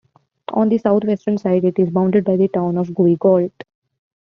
On 0.53 0.67
the 0.67 0.79
south-western 0.79 1.37
side, 1.37 1.63
it 1.63 1.77
is 1.77 1.91
bounded 1.91 2.25
by 2.25 2.35
the 2.35 2.47
town 2.47 2.79
of 2.79 2.87
Guigauit. 2.87 3.51